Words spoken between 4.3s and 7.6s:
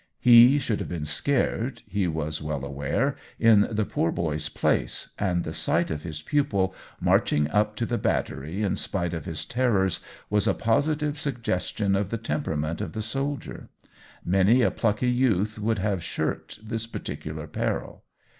place, and the sight of his pupil marching